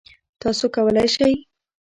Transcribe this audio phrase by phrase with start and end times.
[0.41, 1.31] تاسو کولی شئ